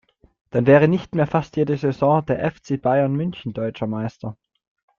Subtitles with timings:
[0.49, 4.35] Dann wäre nicht mehr fast jede Saison der FC Bayern München deutscher Meister.